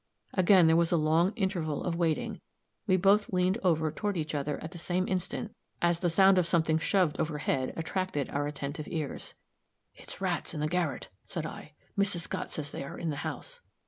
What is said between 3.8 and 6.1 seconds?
toward each other at the same instant, as the